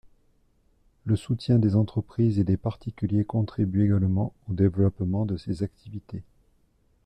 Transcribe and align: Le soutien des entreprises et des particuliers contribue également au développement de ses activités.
Le 1.05 1.15
soutien 1.15 1.59
des 1.59 1.75
entreprises 1.75 2.39
et 2.39 2.43
des 2.43 2.57
particuliers 2.57 3.23
contribue 3.23 3.85
également 3.85 4.33
au 4.49 4.53
développement 4.55 5.27
de 5.27 5.37
ses 5.37 5.61
activités. 5.61 6.23